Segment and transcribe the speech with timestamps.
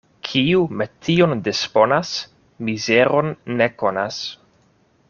[0.27, 2.15] Kiu metion disponas,
[2.71, 4.21] mizeron ne konas.